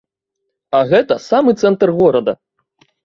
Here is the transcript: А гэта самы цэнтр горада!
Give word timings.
А 0.77 0.79
гэта 0.93 1.17
самы 1.27 1.53
цэнтр 1.65 1.87
горада! 2.01 2.33